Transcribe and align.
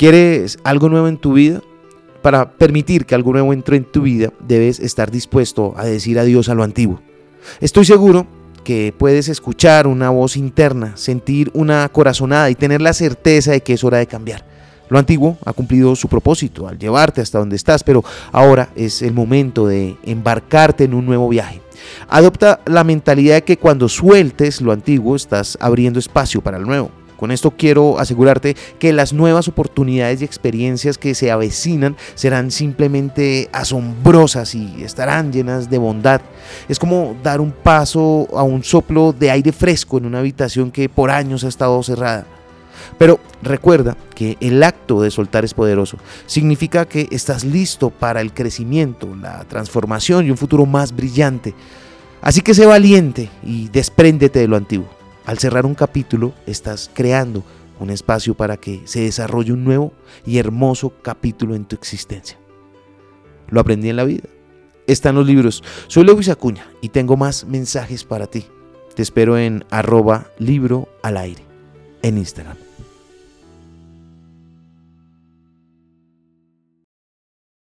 ¿Quieres 0.00 0.58
algo 0.64 0.88
nuevo 0.88 1.08
en 1.08 1.18
tu 1.18 1.34
vida? 1.34 1.60
Para 2.22 2.52
permitir 2.52 3.04
que 3.04 3.14
algo 3.14 3.32
nuevo 3.32 3.52
entre 3.52 3.76
en 3.76 3.84
tu 3.84 4.00
vida, 4.00 4.32
debes 4.40 4.80
estar 4.80 5.10
dispuesto 5.10 5.74
a 5.76 5.84
decir 5.84 6.18
adiós 6.18 6.48
a 6.48 6.54
lo 6.54 6.62
antiguo. 6.62 7.02
Estoy 7.60 7.84
seguro 7.84 8.26
que 8.64 8.94
puedes 8.96 9.28
escuchar 9.28 9.86
una 9.86 10.08
voz 10.08 10.38
interna, 10.38 10.96
sentir 10.96 11.50
una 11.52 11.86
corazonada 11.90 12.48
y 12.48 12.54
tener 12.54 12.80
la 12.80 12.94
certeza 12.94 13.50
de 13.50 13.60
que 13.60 13.74
es 13.74 13.84
hora 13.84 13.98
de 13.98 14.06
cambiar. 14.06 14.42
Lo 14.88 14.98
antiguo 14.98 15.36
ha 15.44 15.52
cumplido 15.52 15.94
su 15.94 16.08
propósito 16.08 16.66
al 16.66 16.78
llevarte 16.78 17.20
hasta 17.20 17.38
donde 17.38 17.56
estás, 17.56 17.84
pero 17.84 18.02
ahora 18.32 18.70
es 18.76 19.02
el 19.02 19.12
momento 19.12 19.66
de 19.66 19.98
embarcarte 20.04 20.84
en 20.84 20.94
un 20.94 21.04
nuevo 21.04 21.28
viaje. 21.28 21.60
Adopta 22.08 22.60
la 22.64 22.84
mentalidad 22.84 23.34
de 23.34 23.44
que 23.44 23.58
cuando 23.58 23.86
sueltes 23.86 24.62
lo 24.62 24.72
antiguo 24.72 25.14
estás 25.14 25.58
abriendo 25.60 25.98
espacio 25.98 26.40
para 26.40 26.56
el 26.56 26.64
nuevo. 26.64 26.90
Con 27.20 27.32
esto 27.32 27.50
quiero 27.50 27.98
asegurarte 27.98 28.56
que 28.78 28.94
las 28.94 29.12
nuevas 29.12 29.46
oportunidades 29.46 30.22
y 30.22 30.24
experiencias 30.24 30.96
que 30.96 31.14
se 31.14 31.30
avecinan 31.30 31.94
serán 32.14 32.50
simplemente 32.50 33.50
asombrosas 33.52 34.54
y 34.54 34.82
estarán 34.82 35.30
llenas 35.30 35.68
de 35.68 35.76
bondad. 35.76 36.22
Es 36.66 36.78
como 36.78 37.14
dar 37.22 37.42
un 37.42 37.52
paso 37.52 38.26
a 38.34 38.42
un 38.42 38.64
soplo 38.64 39.12
de 39.12 39.30
aire 39.30 39.52
fresco 39.52 39.98
en 39.98 40.06
una 40.06 40.20
habitación 40.20 40.70
que 40.70 40.88
por 40.88 41.10
años 41.10 41.44
ha 41.44 41.48
estado 41.48 41.82
cerrada. 41.82 42.24
Pero 42.96 43.20
recuerda 43.42 43.98
que 44.14 44.38
el 44.40 44.62
acto 44.62 45.02
de 45.02 45.10
soltar 45.10 45.44
es 45.44 45.52
poderoso. 45.52 45.98
Significa 46.24 46.86
que 46.86 47.06
estás 47.10 47.44
listo 47.44 47.90
para 47.90 48.22
el 48.22 48.32
crecimiento, 48.32 49.14
la 49.14 49.44
transformación 49.44 50.26
y 50.26 50.30
un 50.30 50.38
futuro 50.38 50.64
más 50.64 50.96
brillante. 50.96 51.54
Así 52.22 52.40
que 52.40 52.54
sé 52.54 52.64
valiente 52.64 53.28
y 53.44 53.68
despréndete 53.68 54.38
de 54.38 54.48
lo 54.48 54.56
antiguo. 54.56 54.99
Al 55.30 55.38
cerrar 55.38 55.64
un 55.64 55.76
capítulo, 55.76 56.34
estás 56.44 56.90
creando 56.92 57.44
un 57.78 57.90
espacio 57.90 58.34
para 58.34 58.56
que 58.56 58.82
se 58.86 59.02
desarrolle 59.02 59.52
un 59.52 59.62
nuevo 59.62 59.92
y 60.26 60.38
hermoso 60.38 60.92
capítulo 61.02 61.54
en 61.54 61.66
tu 61.66 61.76
existencia. 61.76 62.36
Lo 63.48 63.60
aprendí 63.60 63.88
en 63.90 63.94
la 63.94 64.02
vida. 64.02 64.28
Está 64.88 65.10
en 65.10 65.14
los 65.14 65.26
libros. 65.28 65.62
Soy 65.86 66.02
Lewis 66.02 66.30
Acuña 66.30 66.68
y 66.82 66.88
tengo 66.88 67.16
más 67.16 67.44
mensajes 67.44 68.02
para 68.02 68.26
ti. 68.26 68.46
Te 68.96 69.02
espero 69.02 69.38
en 69.38 69.64
arroba 69.70 70.26
libro 70.40 70.88
al 71.00 71.16
aire 71.16 71.44
en 72.02 72.18
Instagram. 72.18 72.56